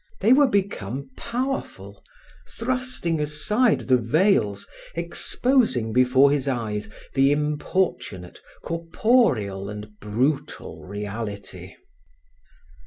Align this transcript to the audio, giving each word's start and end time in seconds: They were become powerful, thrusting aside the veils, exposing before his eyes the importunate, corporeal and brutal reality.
They 0.19 0.33
were 0.33 0.47
become 0.47 1.11
powerful, 1.15 2.03
thrusting 2.57 3.19
aside 3.19 3.81
the 3.81 3.97
veils, 3.99 4.67
exposing 4.95 5.93
before 5.93 6.31
his 6.31 6.47
eyes 6.47 6.89
the 7.13 7.31
importunate, 7.31 8.41
corporeal 8.63 9.69
and 9.69 9.99
brutal 9.99 10.83
reality. 10.83 11.75